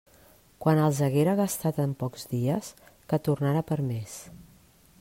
[0.63, 2.71] Quan els haguera gastat en pocs dies,
[3.13, 4.17] que tornara per més.